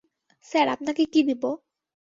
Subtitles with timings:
[0.45, 1.49] Sir, আপনাকে কী দিবো?